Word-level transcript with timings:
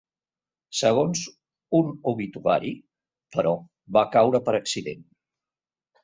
Segons 0.77 1.19
un 1.79 1.91
obituari, 2.11 2.71
però, 3.37 3.51
va 3.97 4.05
caure 4.17 4.41
per 4.47 4.55
accident. 4.61 5.05